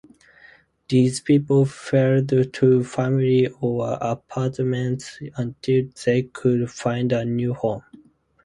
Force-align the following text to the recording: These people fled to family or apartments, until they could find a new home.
These 0.89 1.19
people 1.19 1.63
fled 1.65 2.29
to 2.53 2.83
family 2.83 3.49
or 3.59 3.99
apartments, 4.01 5.19
until 5.37 5.89
they 6.03 6.23
could 6.23 6.71
find 6.71 7.11
a 7.11 7.23
new 7.23 7.53
home. 7.53 7.83